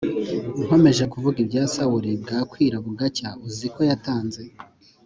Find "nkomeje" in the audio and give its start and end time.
0.63-1.03